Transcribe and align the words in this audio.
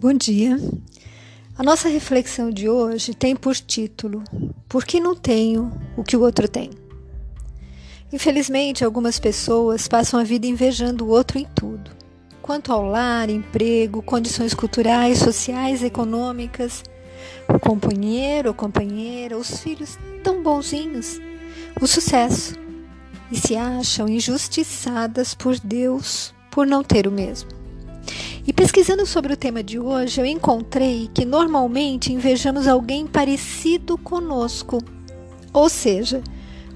Bom 0.00 0.14
dia. 0.14 0.56
A 1.58 1.62
nossa 1.62 1.86
reflexão 1.86 2.50
de 2.50 2.70
hoje 2.70 3.12
tem 3.12 3.36
por 3.36 3.54
título: 3.54 4.24
Por 4.66 4.82
que 4.82 4.98
não 4.98 5.14
tenho 5.14 5.70
o 5.94 6.02
que 6.02 6.16
o 6.16 6.22
outro 6.22 6.48
tem? 6.48 6.70
Infelizmente, 8.10 8.82
algumas 8.82 9.18
pessoas 9.18 9.86
passam 9.86 10.18
a 10.18 10.24
vida 10.24 10.46
invejando 10.46 11.04
o 11.04 11.08
outro 11.10 11.38
em 11.38 11.46
tudo. 11.54 11.90
Quanto 12.40 12.72
ao 12.72 12.82
lar, 12.82 13.28
emprego, 13.28 14.00
condições 14.00 14.54
culturais, 14.54 15.18
sociais, 15.18 15.82
econômicas, 15.82 16.82
o 17.46 17.58
companheiro 17.58 18.48
ou 18.48 18.54
companheira, 18.54 19.36
os 19.36 19.60
filhos 19.60 19.98
tão 20.24 20.42
bonzinhos, 20.42 21.20
o 21.78 21.86
sucesso, 21.86 22.54
e 23.30 23.36
se 23.36 23.54
acham 23.54 24.08
injustiçadas 24.08 25.34
por 25.34 25.60
Deus 25.60 26.32
por 26.50 26.66
não 26.66 26.82
ter 26.82 27.06
o 27.06 27.12
mesmo. 27.12 27.59
E 28.46 28.52
pesquisando 28.52 29.04
sobre 29.04 29.32
o 29.32 29.36
tema 29.36 29.62
de 29.62 29.78
hoje, 29.78 30.20
eu 30.20 30.24
encontrei 30.24 31.10
que 31.12 31.24
normalmente 31.24 32.12
invejamos 32.12 32.66
alguém 32.66 33.06
parecido 33.06 33.98
conosco. 33.98 34.82
Ou 35.52 35.68
seja, 35.68 36.22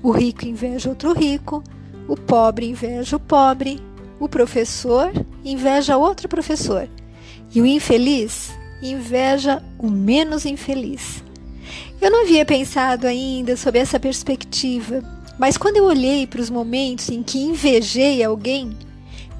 o 0.02 0.10
rico 0.10 0.46
inveja 0.46 0.90
outro 0.90 1.12
rico, 1.12 1.64
o 2.06 2.16
pobre 2.16 2.66
inveja 2.68 3.16
o 3.16 3.20
pobre, 3.20 3.80
o 4.20 4.28
professor 4.28 5.10
inveja 5.44 5.96
outro 5.96 6.28
professor 6.28 6.88
e 7.54 7.60
o 7.60 7.66
infeliz 7.66 8.52
inveja 8.82 9.62
o 9.78 9.88
menos 9.90 10.44
infeliz. 10.44 11.24
Eu 12.00 12.10
não 12.10 12.22
havia 12.22 12.44
pensado 12.44 13.06
ainda 13.06 13.56
sobre 13.56 13.80
essa 13.80 13.98
perspectiva, 13.98 15.02
mas 15.38 15.56
quando 15.56 15.78
eu 15.78 15.84
olhei 15.84 16.26
para 16.26 16.40
os 16.40 16.50
momentos 16.50 17.08
em 17.08 17.22
que 17.22 17.38
invejei 17.38 18.22
alguém, 18.22 18.76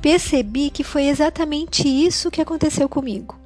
percebi 0.05 0.69
que 0.69 0.85
foi 0.85 1.05
exatamente 1.05 1.89
isso 1.89 2.31
que 2.31 2.43
aconteceu 2.43 2.87
comigo. 2.91 3.41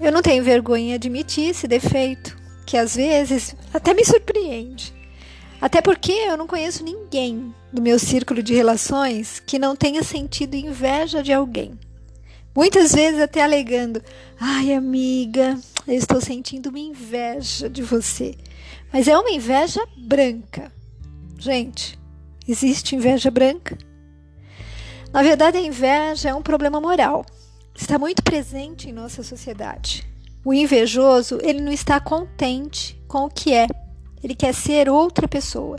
Eu 0.00 0.10
não 0.10 0.22
tenho 0.22 0.42
vergonha 0.42 0.98
de 0.98 1.08
admitir 1.08 1.50
esse 1.50 1.68
defeito, 1.68 2.34
que 2.64 2.78
às 2.78 2.96
vezes 2.96 3.54
até 3.70 3.92
me 3.92 4.02
surpreende. 4.02 4.94
Até 5.60 5.82
porque 5.82 6.10
eu 6.10 6.38
não 6.38 6.46
conheço 6.46 6.82
ninguém 6.82 7.54
do 7.70 7.82
meu 7.82 7.98
círculo 7.98 8.42
de 8.42 8.54
relações 8.54 9.42
que 9.46 9.58
não 9.58 9.76
tenha 9.76 10.02
sentido 10.02 10.54
inveja 10.54 11.22
de 11.22 11.34
alguém. 11.34 11.78
Muitas 12.56 12.94
vezes 12.94 13.20
até 13.20 13.42
alegando: 13.42 14.02
ai, 14.40 14.72
amiga, 14.72 15.58
eu 15.86 15.94
estou 15.94 16.18
sentindo 16.18 16.70
uma 16.70 16.78
inveja 16.78 17.68
de 17.68 17.82
você. 17.82 18.34
Mas 18.90 19.06
é 19.06 19.18
uma 19.18 19.30
inveja 19.30 19.86
branca. 19.98 20.72
Gente, 21.38 21.98
existe 22.48 22.96
inveja 22.96 23.30
branca? 23.30 23.76
Na 25.14 25.22
verdade, 25.22 25.56
a 25.56 25.60
inveja 25.60 26.30
é 26.30 26.34
um 26.34 26.42
problema 26.42 26.80
moral. 26.80 27.24
Está 27.72 27.96
muito 27.96 28.20
presente 28.20 28.90
em 28.90 28.92
nossa 28.92 29.22
sociedade. 29.22 30.04
O 30.44 30.52
invejoso, 30.52 31.38
ele 31.40 31.60
não 31.60 31.70
está 31.70 32.00
contente 32.00 33.00
com 33.06 33.26
o 33.26 33.30
que 33.30 33.54
é. 33.54 33.68
Ele 34.24 34.34
quer 34.34 34.52
ser 34.52 34.88
outra 34.88 35.28
pessoa, 35.28 35.78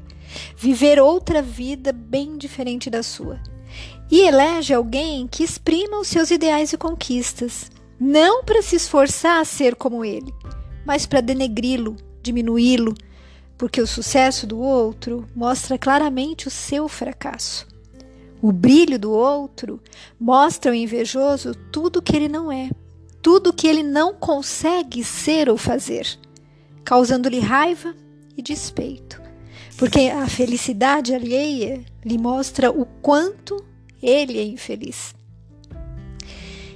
viver 0.55 1.01
outra 1.01 1.41
vida 1.41 1.91
bem 1.91 2.37
diferente 2.37 2.89
da 2.89 3.03
sua. 3.03 3.37
E 4.09 4.21
elege 4.21 4.73
alguém 4.73 5.27
que 5.27 5.43
exprima 5.43 5.99
os 5.99 6.07
seus 6.07 6.31
ideais 6.31 6.71
e 6.71 6.77
conquistas, 6.77 7.69
não 7.99 8.41
para 8.41 8.61
se 8.61 8.77
esforçar 8.77 9.41
a 9.41 9.45
ser 9.45 9.75
como 9.75 10.05
ele, 10.05 10.33
mas 10.85 11.05
para 11.05 11.19
denegri-lo, 11.19 11.97
diminuí-lo, 12.21 12.95
porque 13.57 13.81
o 13.81 13.87
sucesso 13.87 14.47
do 14.47 14.61
outro 14.61 15.27
mostra 15.35 15.77
claramente 15.77 16.47
o 16.47 16.51
seu 16.51 16.87
fracasso. 16.87 17.74
O 18.45 18.51
brilho 18.51 18.99
do 18.99 19.11
outro 19.11 19.81
mostra 20.19 20.69
ao 20.69 20.75
invejoso 20.75 21.55
tudo 21.71 21.99
que 21.99 22.15
ele 22.15 22.29
não 22.29 22.51
é, 22.51 22.69
tudo 23.19 23.51
que 23.51 23.65
ele 23.65 23.81
não 23.81 24.13
consegue 24.13 25.03
ser 25.03 25.49
ou 25.49 25.57
fazer, 25.57 26.07
causando-lhe 26.83 27.39
raiva 27.39 27.95
e 28.37 28.43
despeito. 28.43 29.19
Porque 29.75 30.11
a 30.13 30.27
felicidade 30.27 31.11
alheia 31.11 31.83
lhe 32.05 32.19
mostra 32.19 32.69
o 32.69 32.85
quanto 32.85 33.65
ele 33.99 34.37
é 34.37 34.43
infeliz. 34.43 35.15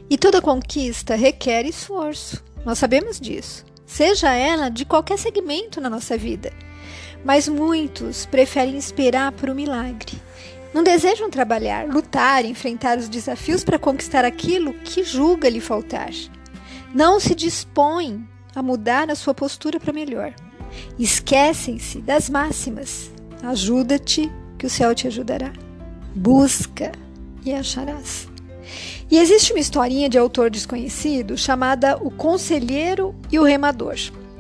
E 0.10 0.18
toda 0.18 0.42
conquista 0.42 1.14
requer 1.14 1.68
esforço, 1.68 2.44
nós 2.66 2.80
sabemos 2.80 3.20
disso, 3.20 3.64
seja 3.86 4.34
ela 4.34 4.70
de 4.70 4.86
qualquer 4.86 5.20
segmento 5.20 5.80
na 5.80 5.88
nossa 5.88 6.18
vida. 6.18 6.52
Mas 7.24 7.48
muitos 7.48 8.26
preferem 8.26 8.76
esperar 8.76 9.34
por 9.34 9.52
um 9.52 9.54
milagre 9.54 10.20
não 10.74 10.84
desejam 10.84 11.30
trabalhar, 11.30 11.88
lutar, 11.88 12.46
enfrentar 12.46 12.98
os 12.98 13.10
desafios 13.10 13.64
para 13.64 13.80
conquistar 13.80 14.24
aquilo 14.24 14.74
que 14.74 15.04
julga 15.04 15.50
lhe 15.50 15.60
faltar. 15.60 16.12
Não 16.94 17.20
se 17.20 17.34
dispõem 17.34 18.28
a 18.56 18.62
mudar 18.62 19.10
a 19.10 19.16
sua 19.16 19.34
postura 19.34 19.80
para 19.80 19.94
melhor. 19.94 20.34
Esquecem-se 20.98 22.02
das 22.02 22.30
máximas. 22.30 23.12
Ajuda-te, 23.42 24.32
que 24.58 24.66
o 24.66 24.70
céu 24.70 24.94
te 24.94 25.08
ajudará. 25.08 25.52
Busca 26.14 26.92
e 27.46 27.54
acharás. 27.54 28.28
E 29.10 29.18
existe 29.18 29.52
uma 29.54 29.60
historinha 29.60 30.10
de 30.10 30.18
autor 30.18 30.52
desconhecido 30.52 31.36
chamada 31.36 31.98
O 31.98 32.12
Conselheiro 32.12 33.16
e 33.32 33.40
o 33.40 33.44
Remador, 33.44 33.96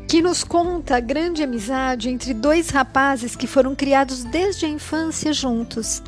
que 0.07 0.21
nos 0.21 0.43
conta 0.43 0.97
a 0.97 0.99
grande 0.99 1.41
amizade 1.41 2.09
entre 2.09 2.35
dois 2.35 2.69
rapazes 2.69 3.35
que 3.35 3.47
foram 3.47 3.73
criados 3.73 4.23
desde 4.23 4.67
a 4.67 4.69
infância 4.69 5.33
juntos 5.33 6.03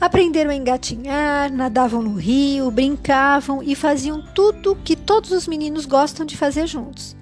Aprenderam 0.00 0.50
a 0.50 0.54
engatinhar, 0.54 1.52
nadavam 1.52 2.02
no 2.02 2.14
rio, 2.14 2.70
brincavam 2.70 3.62
e 3.62 3.74
faziam 3.74 4.22
tudo 4.34 4.78
que 4.84 4.96
todos 4.96 5.30
os 5.30 5.46
meninos 5.46 5.86
gostam 5.86 6.26
de 6.26 6.36
fazer 6.36 6.66
juntos. 6.66 7.16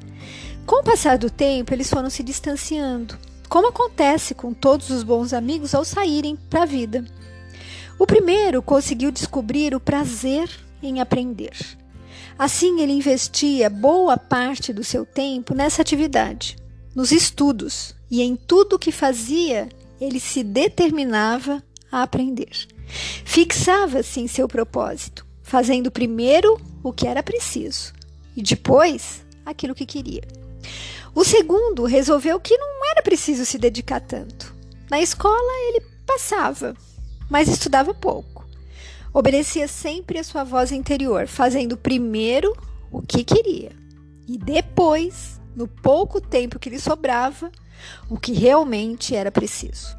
Com 0.65 0.81
o 0.81 0.85
passar 0.85 1.19
do 1.19 1.31
tempo, 1.31 1.75
eles 1.75 1.91
foram 1.91 2.09
se 2.09 2.23
distanciando, 2.23 3.19
como 3.49 3.69
acontece 3.69 4.35
com 4.35 4.55
todos 4.55 4.91
os 4.91 5.03
bons 5.03 5.33
amigos 5.33 5.75
ao 5.75 5.85
saírem 5.85 6.37
para 6.49 6.63
a 6.63 6.67
vida. 6.67 7.05
O 7.99 8.07
primeiro 8.07 8.63
conseguiu 8.63 9.11
descobrir 9.11 9.75
o 9.75 9.81
prazer 9.81 10.49
em 10.83 11.01
aprender. 11.01 11.53
Assim, 12.39 12.81
ele 12.81 12.93
investia 12.93 13.69
boa 13.69 14.17
parte 14.17 14.73
do 14.73 14.83
seu 14.83 15.05
tempo 15.05 15.55
nessa 15.55 15.83
atividade, 15.83 16.57
nos 16.95 17.13
estudos, 17.13 17.95
e 18.11 18.23
em 18.23 18.35
tudo 18.35 18.77
o 18.77 18.79
que 18.79 18.91
fazia, 18.91 19.69
ele 20.01 20.19
se 20.19 20.43
determinava 20.43 21.63
a 21.93 22.03
aprender. 22.03 22.67
Fixava-se 22.87 24.21
em 24.21 24.27
seu 24.27 24.49
propósito, 24.49 25.25
fazendo 25.43 25.91
primeiro 25.91 26.59
o 26.83 26.93
que 26.93 27.07
era 27.07 27.23
preciso 27.23 27.93
e 28.35 28.43
depois 28.43 29.23
aquilo 29.45 29.75
que 29.75 29.87
queria. 29.87 30.23
O 31.15 31.25
segundo 31.25 31.85
resolveu 31.85 32.41
que 32.41 32.57
não 32.57 32.91
era 32.91 33.03
preciso 33.03 33.45
se 33.45 33.59
dedicar 33.59 34.01
tanto. 34.01 34.55
Na 34.91 35.01
escola 35.01 35.53
ele 35.69 35.85
passava, 36.07 36.75
mas 37.31 37.49
estudava 37.49 37.93
pouco. 37.93 38.47
Obedecia 39.13 39.69
sempre 39.69 40.19
a 40.19 40.25
sua 40.25 40.43
voz 40.43 40.73
interior, 40.73 41.29
fazendo 41.29 41.77
primeiro 41.77 42.57
o 42.91 43.03
que 43.03 43.23
queria 43.23 43.83
e 44.27 44.39
depois, 44.39 45.41
no 45.55 45.67
pouco 45.69 46.21
tempo 46.21 46.59
que 46.59 46.71
lhe 46.71 46.79
sobrava, 46.79 47.51
o 48.09 48.19
que 48.19 48.33
realmente 48.33 49.15
era 49.15 49.31
preciso. 49.31 49.97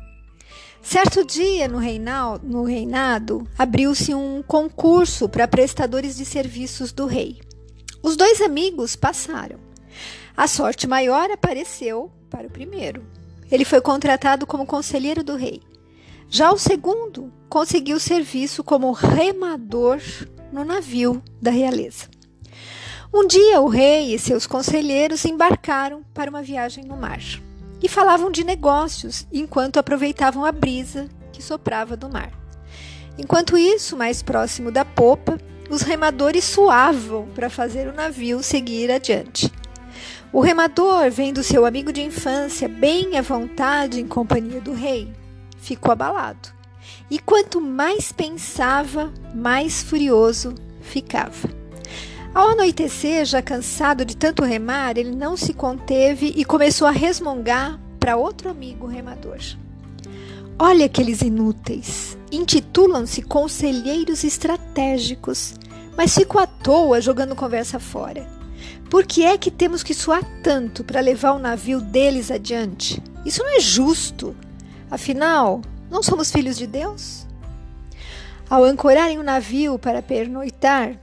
Certo 0.83 1.25
dia, 1.25 1.66
no, 1.66 1.77
reinal, 1.77 2.38
no 2.44 2.66
reinado, 2.66 3.47
abriu-se 3.57 4.13
um 4.13 4.44
concurso 4.44 5.29
para 5.29 5.47
prestadores 5.47 6.17
de 6.17 6.25
serviços 6.25 6.91
do 6.91 7.05
rei. 7.05 7.39
Os 8.03 8.17
dois 8.17 8.41
amigos 8.41 8.94
passaram. 8.94 9.57
A 10.35 10.45
sorte 10.45 10.85
maior 10.85 11.31
apareceu 11.31 12.12
para 12.30 12.47
o 12.47 12.51
primeiro. 12.51 13.01
Ele 13.50 13.63
foi 13.63 13.80
contratado 13.80 14.45
como 14.45 14.65
conselheiro 14.65 15.24
do 15.24 15.38
rei. 15.38 15.62
Já 16.27 16.51
o 16.51 16.59
segundo 16.59 17.31
conseguiu 17.47 17.97
serviço 17.97 18.62
como 18.62 18.91
remador 18.91 20.01
no 20.51 20.65
navio 20.65 21.24
da 21.41 21.50
realeza. 21.50 22.09
Um 23.13 23.25
dia, 23.25 23.62
o 23.62 23.69
rei 23.69 24.13
e 24.13 24.19
seus 24.19 24.45
conselheiros 24.45 25.24
embarcaram 25.24 26.03
para 26.13 26.29
uma 26.29 26.41
viagem 26.41 26.83
no 26.83 26.97
mar 26.97 27.21
e 27.83 27.89
falavam 27.89 28.31
de 28.31 28.45
negócios 28.45 29.27
enquanto 29.31 29.77
aproveitavam 29.77 30.45
a 30.45 30.53
brisa 30.53 31.09
que 31.33 31.44
soprava 31.44 31.97
do 31.97 32.09
mar. 32.09 32.31
Enquanto 33.18 33.57
isso, 33.57 33.97
mais 33.97 34.24
próximo 34.24 34.71
da 34.71 34.85
popa, 34.85 35.38
os 35.69 35.81
remadores 35.81 36.45
suavam 36.45 37.27
para 37.35 37.50
fazer 37.50 37.89
o 37.89 37.94
navio 37.94 38.41
seguir 38.41 38.89
adiante. 38.89 39.51
O 40.31 40.39
remador, 40.39 41.12
vendo 41.12 41.44
seu 41.44 41.65
amigo 41.65 41.91
de 41.91 42.01
infância 42.01 42.68
bem 42.68 43.18
à 43.18 43.21
vontade 43.21 44.00
em 44.00 44.07
companhia 44.07 44.62
do 44.62 44.74
rei, 44.74 45.13
ficou 45.57 45.91
abalado. 45.91 46.50
E 47.09 47.19
quanto 47.19 47.62
mais 47.62 48.12
pensava, 48.12 49.13
mais 49.36 49.83
furioso 49.83 50.56
ficava. 50.81 51.62
Ao 52.33 52.50
anoitecer, 52.50 53.25
já 53.25 53.44
cansado 53.44 54.03
de 54.03 54.18
tanto 54.18 54.44
remar, 54.44 54.97
ele 54.97 55.15
não 55.15 55.38
se 55.38 55.53
conteve 55.53 56.33
e 56.35 56.44
começou 56.44 56.88
a 56.88 56.91
resmungar 56.91 57.80
para 58.00 58.18
outro 58.18 58.50
amigo 58.50 58.88
remador. 58.88 59.38
Olha 60.57 60.88
aqueles 60.88 61.21
inúteis. 61.21 62.18
Intitulam-se 62.31 63.21
conselheiros 63.21 64.24
estratégicos, 64.24 65.53
mas 65.95 66.15
ficam 66.15 66.41
à 66.41 66.47
toa 66.47 67.00
jogando 67.00 67.35
conversa 67.35 67.80
fora. 67.80 68.27
Por 68.89 69.06
que 69.06 69.24
é 69.24 69.38
que 69.38 69.51
temos 69.51 69.83
que 69.83 69.94
suar 69.94 70.24
tanto 70.41 70.83
para 70.83 71.01
levar 71.01 71.33
o 71.33 71.39
navio 71.39 71.79
deles 71.79 72.31
adiante? 72.31 73.01
Isso 73.24 73.44
não 73.44 73.57
é 73.57 73.59
justo. 73.59 74.36
Afinal, 74.89 75.62
não 75.89 76.01
somos 76.01 76.31
filhos 76.31 76.57
de 76.57 76.65
Deus? 76.65 77.27
Ao 78.50 78.63
ancorarem 78.63 79.19
o 79.19 79.24
navio 79.24 79.77
para 79.77 80.01
pernoitar, 80.01 81.00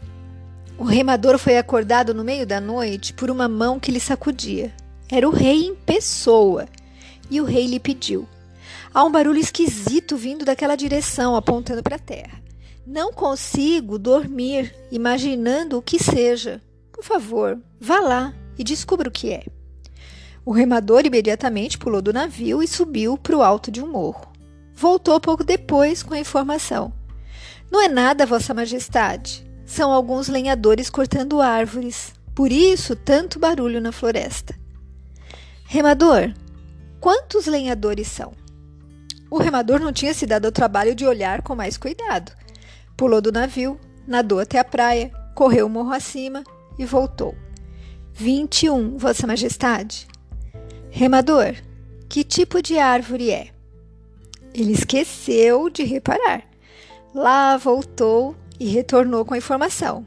o 0.80 0.84
remador 0.84 1.36
foi 1.36 1.58
acordado 1.58 2.14
no 2.14 2.24
meio 2.24 2.46
da 2.46 2.58
noite 2.58 3.12
por 3.12 3.30
uma 3.30 3.46
mão 3.46 3.78
que 3.78 3.92
lhe 3.92 4.00
sacudia. 4.00 4.72
Era 5.10 5.28
o 5.28 5.30
rei 5.30 5.66
em 5.66 5.74
pessoa. 5.74 6.66
E 7.30 7.38
o 7.38 7.44
rei 7.44 7.66
lhe 7.66 7.78
pediu: 7.78 8.26
Há 8.94 9.04
um 9.04 9.12
barulho 9.12 9.38
esquisito 9.38 10.16
vindo 10.16 10.42
daquela 10.42 10.76
direção, 10.76 11.36
apontando 11.36 11.82
para 11.82 11.96
a 11.96 11.98
terra. 11.98 12.40
Não 12.86 13.12
consigo 13.12 13.98
dormir 13.98 14.74
imaginando 14.90 15.76
o 15.76 15.82
que 15.82 16.02
seja. 16.02 16.62
Por 16.90 17.04
favor, 17.04 17.60
vá 17.78 18.00
lá 18.00 18.34
e 18.58 18.64
descubra 18.64 19.10
o 19.10 19.12
que 19.12 19.34
é. 19.34 19.44
O 20.46 20.50
remador 20.50 21.04
imediatamente 21.04 21.76
pulou 21.76 22.00
do 22.00 22.10
navio 22.10 22.62
e 22.62 22.66
subiu 22.66 23.18
para 23.18 23.36
o 23.36 23.42
alto 23.42 23.70
de 23.70 23.82
um 23.82 23.86
morro. 23.86 24.32
Voltou 24.74 25.20
pouco 25.20 25.44
depois 25.44 26.02
com 26.02 26.14
a 26.14 26.18
informação. 26.18 26.90
Não 27.70 27.82
é 27.82 27.88
nada, 27.88 28.24
Vossa 28.24 28.54
Majestade. 28.54 29.49
São 29.70 29.92
alguns 29.92 30.26
lenhadores 30.26 30.90
cortando 30.90 31.40
árvores. 31.40 32.12
Por 32.34 32.50
isso, 32.50 32.96
tanto 32.96 33.38
barulho 33.38 33.80
na 33.80 33.92
floresta. 33.92 34.52
Remador, 35.64 36.34
quantos 36.98 37.46
lenhadores 37.46 38.08
são? 38.08 38.32
O 39.30 39.38
remador 39.38 39.78
não 39.78 39.92
tinha 39.92 40.12
se 40.12 40.26
dado 40.26 40.46
ao 40.46 40.50
trabalho 40.50 40.92
de 40.92 41.06
olhar 41.06 41.40
com 41.42 41.54
mais 41.54 41.76
cuidado. 41.76 42.32
Pulou 42.96 43.20
do 43.20 43.30
navio, 43.30 43.78
nadou 44.08 44.40
até 44.40 44.58
a 44.58 44.64
praia, 44.64 45.12
correu 45.36 45.66
o 45.66 45.70
morro 45.70 45.92
acima 45.92 46.42
e 46.76 46.84
voltou. 46.84 47.36
Vinte 48.12 48.64
e 48.64 48.70
um, 48.70 48.98
Vossa 48.98 49.24
Majestade. 49.24 50.08
Remador, 50.90 51.54
que 52.08 52.24
tipo 52.24 52.60
de 52.60 52.76
árvore 52.76 53.30
é? 53.30 53.50
Ele 54.52 54.72
esqueceu 54.72 55.70
de 55.70 55.84
reparar. 55.84 56.42
Lá 57.14 57.56
voltou 57.56 58.34
e 58.60 58.66
retornou 58.66 59.24
com 59.24 59.32
a 59.32 59.38
informação. 59.38 60.04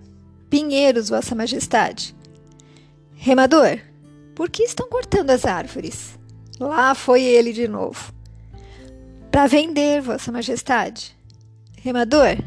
Pinheiros, 0.47 1.09
Vossa 1.09 1.33
Majestade. 1.33 2.15
Remador, 3.15 3.79
por 4.35 4.49
que 4.49 4.61
estão 4.61 4.87
cortando 4.87 5.31
as 5.31 5.43
árvores? 5.43 6.19
Lá 6.59 6.93
foi 6.93 7.23
ele 7.23 7.51
de 7.51 7.67
novo. 7.67 8.13
Para 9.31 9.47
vender, 9.47 10.01
Vossa 10.01 10.31
Majestade. 10.31 11.17
Remador, 11.81 12.37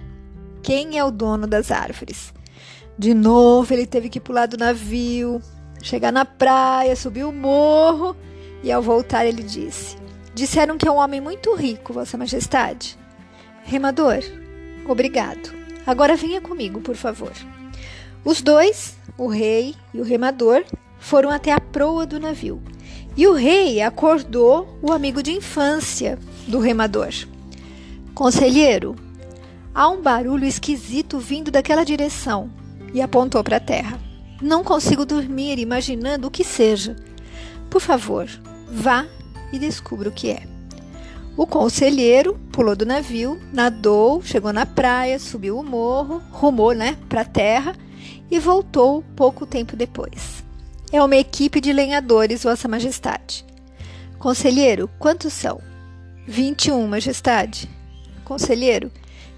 quem 0.63 0.97
é 0.97 1.05
o 1.05 1.11
dono 1.11 1.49
das 1.49 1.73
árvores? 1.73 2.33
De 2.97 3.13
novo, 3.13 3.75
ele 3.75 3.87
teve 3.87 4.09
que 4.09 4.21
pular 4.21 4.47
do 4.47 4.57
navio, 4.57 5.43
chegar 5.83 6.13
na 6.13 6.25
praia, 6.25 6.95
subir 6.95 7.25
o 7.25 7.33
morro 7.33 8.17
e 8.63 8.71
ao 8.71 8.81
voltar 8.81 9.27
ele 9.27 9.43
disse: 9.43 9.97
Disseram 10.35 10.79
que 10.79 10.87
é 10.87 10.91
um 10.91 10.97
homem 10.97 11.21
muito 11.21 11.55
rico, 11.55 11.93
Vossa 11.93 12.17
Majestade. 12.17 12.97
Remador, 13.65 14.21
obrigado. 14.89 15.56
Agora 15.87 16.17
venha 16.17 16.41
comigo, 16.41 16.81
por 16.81 16.97
favor. 16.97 17.33
Os 18.25 18.43
dois, 18.43 18.97
o 19.17 19.29
rei 19.29 19.75
e 19.95 20.01
o 20.01 20.05
remador, 20.05 20.65
foram 20.99 21.31
até 21.31 21.53
a 21.53 21.61
proa 21.61 22.05
do 22.05 22.19
navio. 22.19 22.61
E 23.17 23.27
o 23.27 23.33
rei 23.33 23.81
acordou 23.81 24.79
o 24.83 24.93
amigo 24.93 25.23
de 25.23 25.33
infância 25.33 26.19
do 26.49 26.59
remador. 26.59 27.11
Conselheiro, 28.15 28.97
há 29.73 29.89
um 29.89 30.03
barulho 30.03 30.45
esquisito 30.45 31.19
vindo 31.19 31.51
daquela 31.51 31.85
direção 31.85 32.51
e 32.93 33.01
apontou 33.01 33.45
para 33.45 33.59
a 33.59 33.61
terra. 33.61 34.01
Não 34.43 34.65
consigo 34.65 35.07
dormir 35.07 35.59
imaginando 35.59 36.27
o 36.27 36.31
que 36.31 36.43
seja. 36.43 36.97
Por 37.71 37.81
favor, 37.81 38.29
vá 38.69 39.07
e 39.53 39.59
descubra 39.59 40.09
o 40.09 40.13
que 40.13 40.31
é. 40.31 40.56
O 41.37 41.47
conselheiro 41.47 42.39
pulou 42.51 42.75
do 42.75 42.87
navio, 42.87 43.41
nadou, 43.53 44.23
chegou 44.23 44.53
na 44.53 44.65
praia, 44.65 45.19
subiu 45.19 45.59
o 45.59 45.65
morro, 45.65 46.23
rumou 46.31 46.73
né, 46.73 46.97
para 47.09 47.21
a 47.21 47.27
terra 47.27 47.75
e 48.31 48.39
voltou 48.39 49.05
pouco 49.15 49.45
tempo 49.45 49.77
depois. 49.77 50.43
É 50.91 51.03
uma 51.03 51.17
equipe 51.17 51.61
de 51.61 51.73
lenhadores, 51.73 52.45
Vossa 52.45 52.67
Majestade. 52.67 53.45
Conselheiro, 54.19 54.89
quantos 54.99 55.33
são? 55.33 55.61
21, 56.27 56.87
Majestade. 56.87 57.69
Conselheiro, 58.25 58.91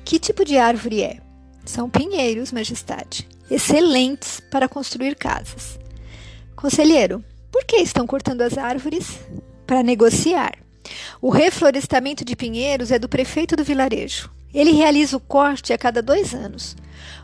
que 0.05 0.19
tipo 0.19 0.45
de 0.45 0.57
árvore 0.57 1.03
é? 1.03 1.21
São 1.65 1.91
pinheiros, 1.91 2.53
Majestade 2.53 3.27
excelentes 3.51 4.41
para 4.41 4.69
construir 4.69 5.17
casas. 5.17 5.79
Conselheiro, 6.55 7.25
por 7.51 7.65
que 7.65 7.77
estão 7.77 8.07
cortando 8.07 8.43
as 8.43 8.59
árvores? 8.59 9.21
Para 9.67 9.83
negociar. 9.83 10.59
O 11.21 11.31
reflorestamento 11.31 12.25
de 12.25 12.37
pinheiros 12.37 12.93
é 12.93 12.99
do 12.99 13.09
prefeito 13.09 13.57
do 13.57 13.65
vilarejo. 13.65 14.31
Ele 14.55 14.73
realiza 14.73 15.17
o 15.17 15.21
corte 15.21 15.73
a 15.73 15.79
cada 15.79 16.01
dois 16.01 16.35
anos. 16.35 16.77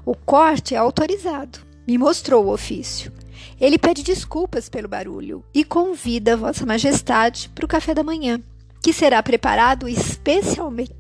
O 0.05 0.15
corte 0.15 0.75
é 0.75 0.79
autorizado. 0.79 1.61
Me 1.87 1.97
mostrou 1.97 2.45
o 2.45 2.53
ofício. 2.53 3.13
Ele 3.61 3.79
pede 3.79 4.03
desculpas 4.03 4.69
pelo 4.69 4.89
barulho 4.89 5.45
e 5.55 5.65
convida 5.65 6.37
Vossa 6.37 6.67
Majestade 6.67 7.49
para 7.55 7.65
o 7.65 7.69
café 7.69 7.95
da 7.95 8.03
manhã, 8.03 8.41
que 8.83 8.93
será 8.93 9.23
preparado 9.23 9.89
especialmente 9.89 10.95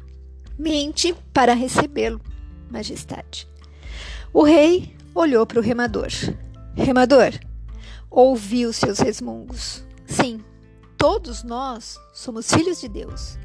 para 1.32 1.52
recebê-lo, 1.52 2.20
Majestade. 2.70 3.48
O 4.32 4.42
rei 4.42 4.94
olhou 5.14 5.44
para 5.46 5.58
o 5.58 5.62
remador. 5.62 6.10
Remador, 6.76 7.32
ouviu 8.10 8.72
seus 8.72 8.98
resmungos. 8.98 9.84
Sim, 10.06 10.40
todos 11.04 11.42
nós 11.42 12.00
somos 12.14 12.50
filhos 12.50 12.80
de 12.80 12.88
Deus, 12.88 13.36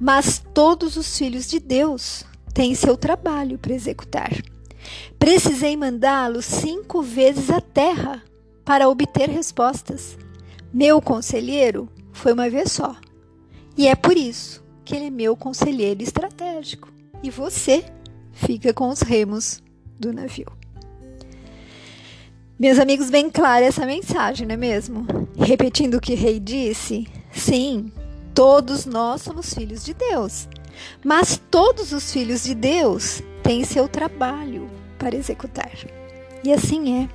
mas 0.00 0.42
todos 0.54 0.96
os 0.96 1.18
filhos 1.18 1.46
de 1.46 1.60
Deus 1.60 2.24
têm 2.54 2.74
seu 2.74 2.96
trabalho 2.96 3.58
para 3.58 3.74
executar. 3.74 4.32
Precisei 5.18 5.76
mandá-lo 5.76 6.40
cinco 6.40 7.02
vezes 7.02 7.50
à 7.50 7.60
terra 7.60 8.22
para 8.64 8.88
obter 8.88 9.28
respostas. 9.28 10.16
Meu 10.72 11.02
conselheiro 11.02 11.90
foi 12.10 12.32
uma 12.32 12.48
vez 12.48 12.72
só. 12.72 12.96
E 13.76 13.86
é 13.86 13.94
por 13.94 14.16
isso 14.16 14.64
que 14.82 14.96
ele 14.96 15.08
é 15.08 15.10
meu 15.10 15.36
conselheiro 15.36 16.02
estratégico. 16.02 16.90
E 17.22 17.28
você 17.28 17.84
fica 18.32 18.72
com 18.72 18.88
os 18.88 19.02
remos 19.02 19.62
do 20.00 20.10
navio. 20.10 20.50
Meus 22.64 22.78
amigos, 22.78 23.10
bem 23.10 23.28
clara 23.28 23.66
essa 23.66 23.84
mensagem, 23.84 24.46
não 24.46 24.54
é 24.54 24.56
mesmo? 24.56 25.06
Repetindo 25.36 25.96
o 25.96 26.00
que 26.00 26.14
rei 26.14 26.40
disse, 26.40 27.06
sim, 27.30 27.92
todos 28.32 28.86
nós 28.86 29.20
somos 29.20 29.52
filhos 29.52 29.84
de 29.84 29.92
Deus, 29.92 30.48
mas 31.04 31.38
todos 31.50 31.92
os 31.92 32.10
filhos 32.10 32.42
de 32.42 32.54
Deus 32.54 33.22
têm 33.42 33.64
seu 33.64 33.86
trabalho 33.86 34.66
para 34.98 35.14
executar. 35.14 35.72
E 36.42 36.50
assim 36.50 37.02
é. 37.02 37.08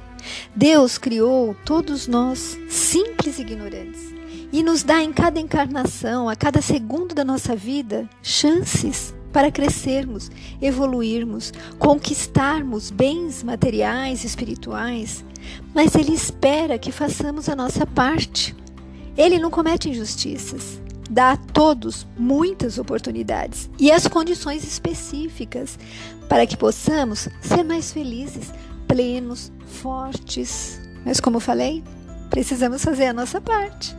Deus 0.55 0.99
criou 0.99 1.55
todos 1.65 2.05
nós 2.05 2.55
simples 2.69 3.39
e 3.39 3.41
ignorantes 3.41 4.13
e 4.53 4.61
nos 4.61 4.83
dá 4.83 5.01
em 5.01 5.11
cada 5.11 5.39
encarnação, 5.39 6.29
a 6.29 6.35
cada 6.35 6.61
segundo 6.61 7.15
da 7.15 7.25
nossa 7.25 7.55
vida, 7.55 8.07
chances 8.21 9.15
para 9.31 9.51
crescermos, 9.51 10.31
evoluirmos, 10.61 11.53
conquistarmos 11.77 12.91
bens 12.91 13.43
materiais 13.43 14.23
e 14.23 14.27
espirituais, 14.27 15.23
mas 15.73 15.95
Ele 15.95 16.13
espera 16.13 16.79
que 16.79 16.91
façamos 16.91 17.47
a 17.49 17.55
nossa 17.55 17.85
parte. 17.85 18.55
Ele 19.17 19.39
não 19.39 19.49
comete 19.49 19.89
injustiças, 19.89 20.81
dá 21.09 21.31
a 21.31 21.37
todos 21.37 22.07
muitas 22.17 22.77
oportunidades 22.77 23.69
e 23.79 23.91
as 23.91 24.07
condições 24.07 24.63
específicas 24.63 25.77
para 26.27 26.45
que 26.45 26.55
possamos 26.55 27.27
ser 27.41 27.63
mais 27.63 27.91
felizes, 27.91 28.53
plenos, 28.87 29.51
fortes. 29.65 30.79
Mas, 31.05 31.19
como 31.19 31.39
falei, 31.39 31.83
precisamos 32.29 32.83
fazer 32.83 33.07
a 33.07 33.13
nossa 33.13 33.41
parte. 33.41 33.95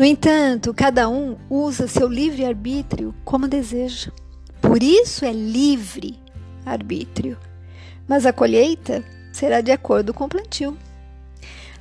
No 0.00 0.06
entanto, 0.06 0.72
cada 0.72 1.10
um 1.10 1.36
usa 1.50 1.86
seu 1.86 2.08
livre-arbítrio 2.08 3.14
como 3.22 3.46
deseja. 3.46 4.10
Por 4.58 4.82
isso 4.82 5.26
é 5.26 5.30
livre 5.30 6.18
arbítrio. 6.64 7.36
Mas 8.08 8.24
a 8.24 8.32
colheita 8.32 9.04
será 9.30 9.60
de 9.60 9.70
acordo 9.70 10.14
com 10.14 10.24
o 10.24 10.28
plantio. 10.28 10.74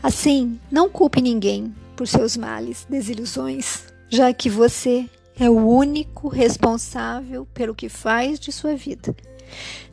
Assim, 0.03 0.59
não 0.69 0.89
culpe 0.89 1.21
ninguém 1.21 1.73
por 1.95 2.09
seus 2.09 2.35
males, 2.35 2.85
desilusões, 2.89 3.85
já 4.09 4.33
que 4.33 4.49
você 4.49 5.09
é 5.39 5.49
o 5.49 5.55
único 5.55 6.27
responsável 6.27 7.47
pelo 7.53 7.73
que 7.73 7.87
faz 7.87 8.37
de 8.37 8.51
sua 8.51 8.75
vida. 8.75 9.15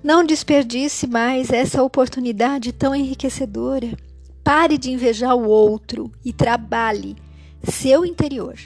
Não 0.02 0.26
desperdice 0.26 1.06
mais 1.06 1.50
essa 1.50 1.80
oportunidade 1.80 2.72
tão 2.72 2.92
enriquecedora. 2.92 3.96
Pare 4.42 4.76
de 4.76 4.90
invejar 4.90 5.36
o 5.36 5.48
outro 5.48 6.10
e 6.24 6.32
trabalhe 6.32 7.24
seu 7.70 8.04
interior 8.04 8.56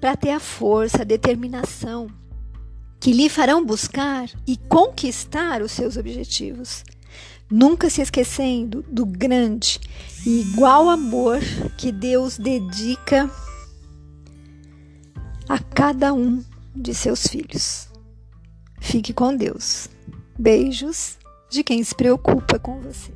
para 0.00 0.16
ter 0.16 0.30
a 0.30 0.40
força, 0.40 1.02
a 1.02 1.04
determinação 1.04 2.08
que 3.00 3.12
lhe 3.12 3.28
farão 3.28 3.64
buscar 3.64 4.30
e 4.46 4.56
conquistar 4.56 5.60
os 5.60 5.72
seus 5.72 5.96
objetivos. 5.96 6.84
nunca 7.50 7.90
se 7.90 8.00
esquecendo 8.00 8.82
do 8.88 9.04
grande 9.04 9.78
e 10.24 10.40
igual 10.40 10.88
amor 10.88 11.40
que 11.76 11.92
Deus 11.92 12.38
dedica 12.38 13.30
a 15.46 15.58
cada 15.58 16.14
um 16.14 16.42
de 16.74 16.94
seus 16.94 17.26
filhos. 17.26 17.88
Fique 18.80 19.12
com 19.12 19.36
Deus. 19.36 19.88
Beijos 20.38 21.18
de 21.50 21.62
quem 21.62 21.84
se 21.84 21.94
preocupa 21.94 22.58
com 22.58 22.80
você. 22.80 23.12